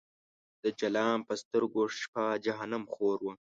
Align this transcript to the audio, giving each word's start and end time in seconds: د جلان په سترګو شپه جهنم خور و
د 0.63 0.65
جلان 0.79 1.19
په 1.27 1.33
سترګو 1.41 1.81
شپه 1.99 2.25
جهنم 2.45 2.83
خور 2.93 3.17
و 3.23 3.25